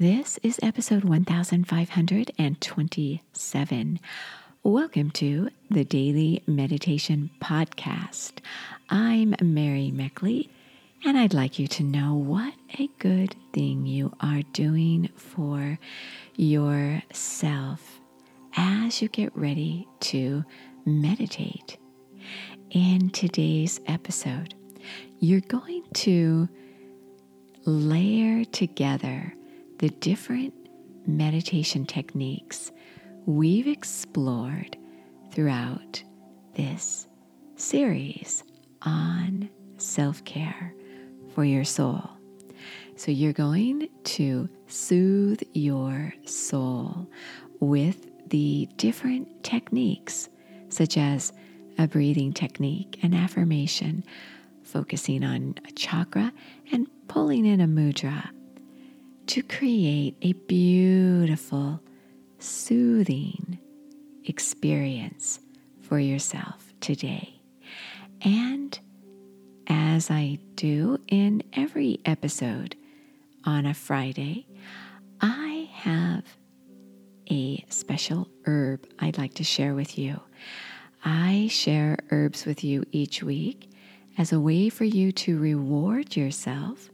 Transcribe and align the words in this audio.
This 0.00 0.38
is 0.44 0.60
episode 0.62 1.02
1527. 1.02 4.00
Welcome 4.62 5.10
to 5.10 5.48
the 5.72 5.84
Daily 5.84 6.40
Meditation 6.46 7.30
Podcast. 7.42 8.34
I'm 8.88 9.34
Mary 9.42 9.90
Meckley, 9.92 10.50
and 11.04 11.18
I'd 11.18 11.34
like 11.34 11.58
you 11.58 11.66
to 11.66 11.82
know 11.82 12.14
what 12.14 12.54
a 12.78 12.88
good 13.00 13.34
thing 13.52 13.86
you 13.86 14.12
are 14.20 14.42
doing 14.52 15.08
for 15.16 15.80
yourself 16.36 17.98
as 18.56 19.02
you 19.02 19.08
get 19.08 19.36
ready 19.36 19.88
to 19.98 20.44
meditate. 20.86 21.76
In 22.70 23.10
today's 23.10 23.80
episode, 23.88 24.54
you're 25.18 25.40
going 25.40 25.82
to 25.94 26.48
layer 27.64 28.44
together 28.44 29.34
the 29.78 29.88
different 29.88 30.54
meditation 31.06 31.86
techniques 31.86 32.72
we've 33.26 33.68
explored 33.68 34.76
throughout 35.32 36.02
this 36.54 37.06
series 37.56 38.42
on 38.82 39.48
self 39.76 40.24
care 40.24 40.74
for 41.34 41.44
your 41.44 41.64
soul. 41.64 42.10
So, 42.96 43.12
you're 43.12 43.32
going 43.32 43.88
to 44.04 44.48
soothe 44.66 45.42
your 45.54 46.12
soul 46.24 47.08
with 47.60 48.08
the 48.30 48.68
different 48.76 49.44
techniques, 49.44 50.28
such 50.68 50.98
as 50.98 51.32
a 51.78 51.86
breathing 51.86 52.32
technique, 52.32 52.98
an 53.02 53.14
affirmation, 53.14 54.04
focusing 54.64 55.22
on 55.22 55.54
a 55.68 55.72
chakra, 55.72 56.32
and 56.72 56.88
pulling 57.06 57.46
in 57.46 57.60
a 57.60 57.68
mudra 57.68 58.30
to 59.28 59.42
create 59.42 60.16
a 60.22 60.32
beautiful, 60.32 61.80
soothing 62.38 63.58
experience 64.24 65.40
for 65.82 65.98
yourself 65.98 66.72
today. 66.80 67.38
And 68.22 68.78
as 69.66 70.10
I 70.10 70.38
do 70.54 70.98
in 71.08 71.42
every 71.52 72.00
episode 72.06 72.74
on 73.44 73.66
a 73.66 73.74
Friday, 73.74 74.46
I 75.20 75.68
have 75.74 76.24
a 77.30 77.62
special 77.68 78.28
herb 78.46 78.86
I'd 78.98 79.18
like 79.18 79.34
to 79.34 79.44
share 79.44 79.74
with 79.74 79.98
you. 79.98 80.20
I 81.04 81.48
share 81.50 81.98
herbs 82.10 82.46
with 82.46 82.64
you 82.64 82.84
each 82.92 83.22
week 83.22 83.70
as 84.16 84.32
a 84.32 84.40
way 84.40 84.70
for 84.70 84.84
you 84.84 85.12
to 85.12 85.38
reward 85.38 86.16
yourself 86.16 86.88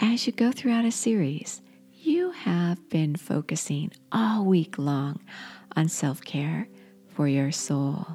as 0.00 0.26
you 0.26 0.32
go 0.32 0.52
throughout 0.52 0.84
a 0.84 0.92
series, 0.92 1.62
have 2.44 2.88
been 2.88 3.16
focusing 3.16 3.92
all 4.12 4.44
week 4.44 4.78
long 4.78 5.20
on 5.74 5.88
self 5.88 6.20
care 6.22 6.68
for 7.14 7.26
your 7.28 7.50
soul. 7.50 8.06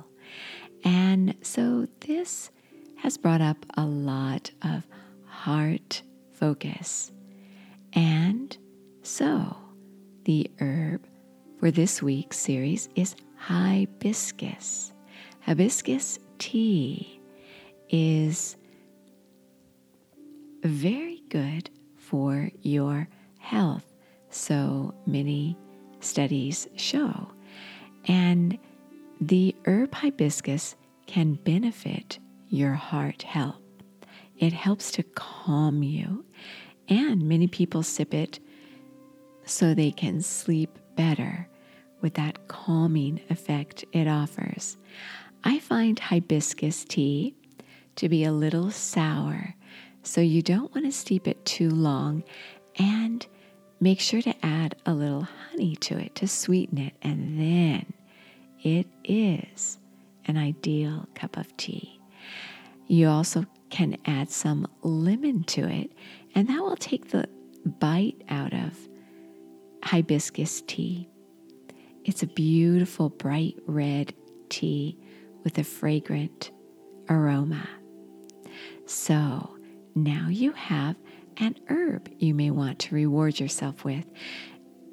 And 0.83 1.35
so 1.41 1.87
this 2.01 2.51
has 2.97 3.17
brought 3.17 3.41
up 3.41 3.65
a 3.75 3.85
lot 3.85 4.51
of 4.61 4.83
heart 5.25 6.03
focus. 6.33 7.11
And 7.93 8.55
so 9.01 9.57
the 10.25 10.49
herb 10.59 11.05
for 11.59 11.71
this 11.71 12.01
week's 12.01 12.37
series 12.37 12.89
is 12.95 13.15
hibiscus. 13.37 14.93
Hibiscus 15.41 16.19
tea 16.37 17.21
is 17.89 18.55
very 20.63 21.23
good 21.29 21.69
for 21.97 22.51
your 22.61 23.07
health. 23.39 23.90
So 24.31 24.93
many 25.05 25.57
studies 25.99 26.67
show. 26.75 27.31
And 28.05 28.57
the 29.19 29.55
herb 29.65 29.93
hibiscus 29.93 30.75
can 31.05 31.35
benefit 31.35 32.17
your 32.47 32.73
heart 32.73 33.21
health. 33.21 33.61
It 34.39 34.53
helps 34.53 34.91
to 34.93 35.03
calm 35.03 35.83
you, 35.83 36.25
and 36.87 37.27
many 37.27 37.47
people 37.47 37.83
sip 37.83 38.13
it 38.13 38.39
so 39.45 39.73
they 39.73 39.91
can 39.91 40.21
sleep 40.21 40.79
better 40.95 41.47
with 42.01 42.15
that 42.15 42.47
calming 42.47 43.21
effect 43.29 43.85
it 43.91 44.07
offers. 44.07 44.77
I 45.43 45.59
find 45.59 45.99
hibiscus 45.99 46.83
tea 46.85 47.35
to 47.97 48.09
be 48.09 48.23
a 48.23 48.31
little 48.31 48.71
sour 48.71 49.55
so 50.03 50.21
you 50.21 50.41
don't 50.41 50.73
want 50.73 50.87
to 50.87 50.91
steep 50.91 51.27
it 51.27 51.43
too 51.45 51.69
long 51.69 52.23
and 52.77 53.25
make 53.81 53.99
sure 53.99 54.21
to 54.21 54.45
add 54.45 54.75
a 54.85 54.93
little 54.93 55.27
honey 55.49 55.75
to 55.75 55.97
it 55.97 56.15
to 56.15 56.27
sweeten 56.27 56.77
it. 56.77 56.93
And 57.01 57.37
then 57.39 57.93
it 58.63 58.87
is 59.03 59.79
an 60.25 60.37
ideal 60.37 61.09
cup 61.15 61.35
of 61.35 61.57
tea. 61.57 61.99
You 62.87 63.09
also 63.09 63.45
can 63.71 63.97
add 64.05 64.29
some 64.29 64.67
lemon 64.83 65.43
to 65.45 65.67
it, 65.67 65.91
and 66.35 66.47
that 66.47 66.61
will 66.61 66.75
take 66.75 67.09
the 67.09 67.27
bite 67.65 68.21
out 68.29 68.53
of 68.53 68.77
hibiscus 69.83 70.61
tea. 70.61 71.09
It's 72.05 72.21
a 72.21 72.27
beautiful, 72.27 73.09
bright 73.09 73.55
red 73.65 74.13
tea 74.49 74.97
with 75.43 75.57
a 75.57 75.63
fragrant 75.63 76.51
aroma. 77.09 77.67
So, 78.85 79.57
now 79.95 80.27
you 80.29 80.51
have 80.51 80.95
an 81.41 81.55
herb 81.69 82.09
you 82.19 82.33
may 82.33 82.51
want 82.51 82.79
to 82.79 82.95
reward 82.95 83.39
yourself 83.39 83.83
with. 83.83 84.05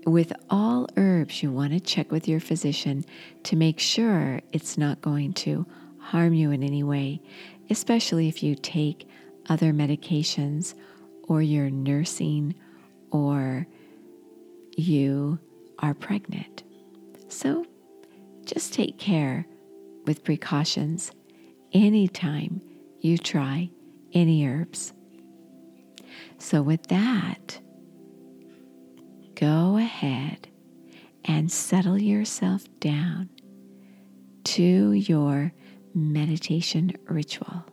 With 0.06 0.32
all 0.48 0.88
herbs, 0.96 1.42
you 1.42 1.52
want 1.52 1.74
to 1.74 1.80
check 1.80 2.10
with 2.10 2.26
your 2.26 2.40
physician 2.40 3.04
to 3.44 3.56
make 3.56 3.78
sure 3.78 4.40
it's 4.52 4.78
not 4.78 5.02
going 5.02 5.34
to 5.34 5.66
harm 5.98 6.32
you 6.32 6.50
in 6.50 6.62
any 6.62 6.82
way, 6.82 7.20
especially 7.68 8.28
if 8.28 8.42
you 8.42 8.54
take 8.54 9.06
other 9.50 9.72
medications 9.72 10.74
or 11.24 11.42
you're 11.42 11.70
nursing 11.70 12.54
or 13.10 13.66
you 14.76 15.38
are 15.80 15.94
pregnant. 15.94 16.62
So 17.28 17.66
just 18.46 18.72
take 18.72 18.98
care 18.98 19.46
with 20.06 20.24
precautions 20.24 21.12
anytime 21.72 22.62
you 23.00 23.18
try 23.18 23.68
any 24.14 24.46
herbs. 24.46 24.94
So, 26.38 26.62
with 26.62 26.86
that, 26.88 27.60
go 29.34 29.76
ahead 29.76 30.48
and 31.24 31.50
settle 31.50 32.00
yourself 32.00 32.64
down 32.80 33.28
to 34.44 34.92
your 34.92 35.52
meditation 35.94 36.92
ritual. 37.06 37.64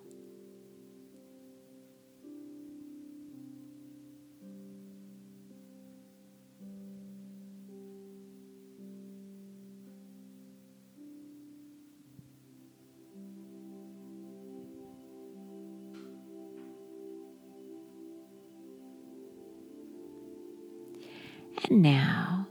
And 21.70 21.82
now 21.82 22.48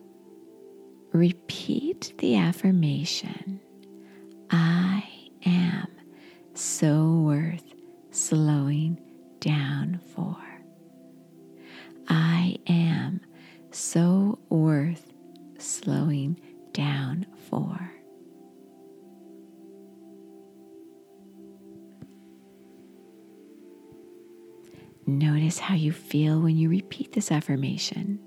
repeat 1.13 2.15
the 2.19 2.37
affirmation 2.37 3.61
I 4.51 5.05
am 5.47 5.87
so 6.55 7.21
worth 7.25 7.75
slowing 8.11 9.01
down 9.41 10.01
for. 10.15 10.37
I 12.09 12.57
am 12.67 13.21
so 13.71 14.39
worth 14.49 15.13
slowing 15.59 16.41
down 16.73 17.27
for. 17.49 17.93
Notice 25.07 25.59
how 25.59 25.75
you 25.75 25.93
feel 25.93 26.41
when 26.41 26.57
you 26.57 26.69
repeat 26.69 27.13
this 27.13 27.31
affirmation. 27.31 28.19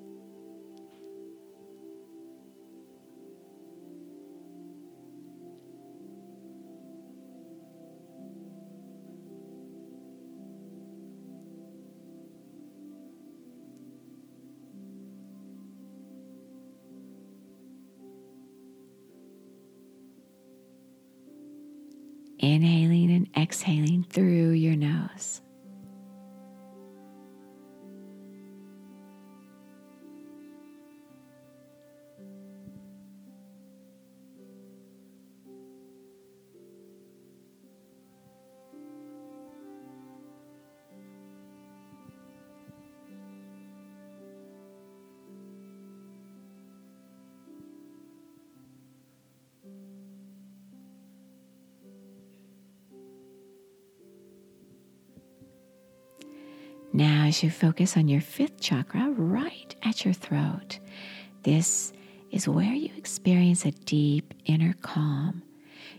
Inhaling 22.39 23.11
and 23.11 23.27
exhaling 23.35 24.03
through 24.03 24.51
your 24.51 24.75
nose. 24.75 25.41
Now, 56.97 57.27
as 57.27 57.44
you 57.44 57.51
focus 57.51 57.95
on 57.95 58.07
your 58.07 58.21
fifth 58.21 58.59
chakra, 58.59 59.11
right 59.11 59.75
at 59.83 60.03
your 60.03 60.15
throat, 60.15 60.79
this 61.44 61.94
is 62.31 62.47
where 62.47 62.73
you 62.73 62.89
experience 62.97 63.65
a 63.65 63.71
deep 63.71 64.33
inner 64.45 64.73
calm. 64.81 65.44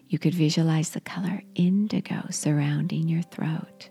You 0.09 0.19
could 0.19 0.35
visualize 0.35 0.91
the 0.91 1.01
color 1.01 1.41
indigo 1.55 2.27
surrounding 2.31 3.07
your 3.07 3.23
throat. 3.23 3.91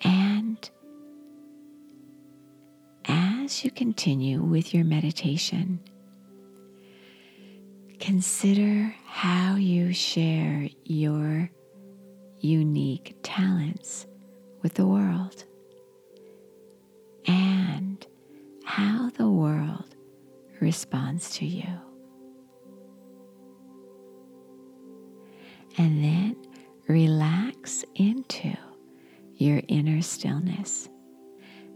And 0.00 0.70
as 3.04 3.66
you 3.66 3.70
continue 3.70 4.40
with 4.40 4.72
your 4.72 4.84
meditation, 4.84 5.78
consider 8.00 8.94
how 9.04 9.56
you 9.56 9.92
share 9.92 10.70
your 10.84 11.50
unique 12.40 13.16
talents 13.22 14.06
with 14.62 14.74
the 14.74 14.86
world 14.86 15.44
and 17.26 18.06
how 18.64 19.10
the 19.10 19.28
world 19.28 19.96
responds 20.60 21.30
to 21.30 21.46
you. 21.46 21.68
And 25.78 26.02
then 26.02 26.36
relax 26.88 27.84
into 27.94 28.56
your 29.34 29.60
inner 29.68 30.00
stillness, 30.00 30.88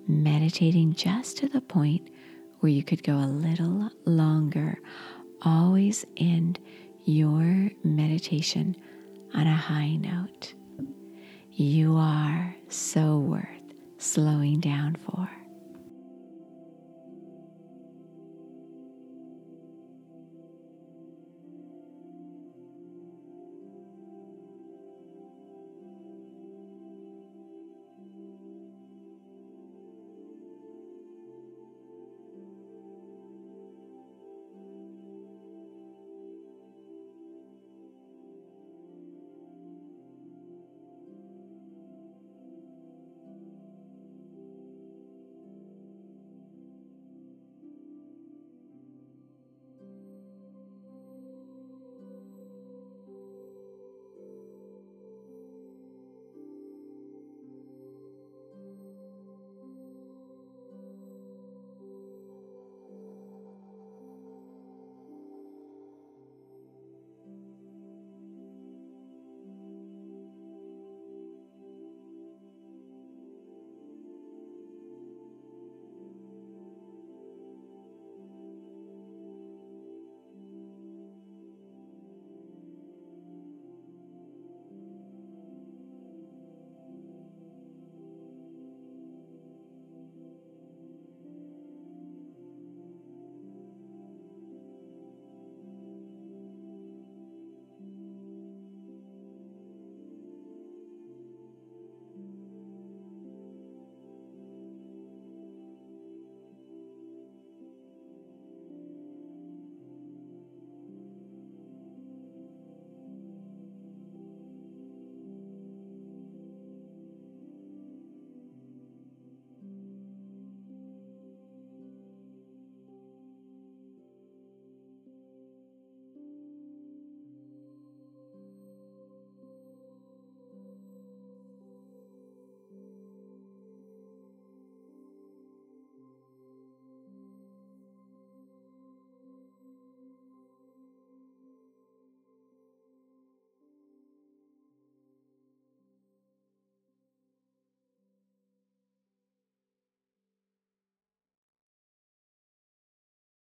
meditating 0.06 0.94
just 0.94 1.36
to 1.38 1.48
the 1.48 1.60
point 1.60 2.08
where 2.60 2.72
you 2.72 2.82
could 2.82 3.02
go 3.02 3.16
a 3.16 3.26
little 3.26 3.90
longer. 4.06 4.78
Always 5.42 6.06
end 6.16 6.58
your 7.04 7.70
meditation 7.84 8.76
on 9.34 9.46
a 9.46 9.56
high 9.56 9.96
note. 9.96 10.54
You 11.52 11.96
are 11.96 12.54
so 12.68 13.18
worth 13.18 13.46
slowing 13.98 14.60
down 14.60 14.96
for. 14.96 15.28